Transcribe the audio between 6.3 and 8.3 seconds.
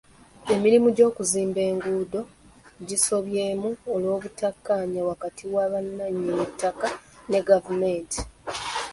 ttaka ne gavumenti.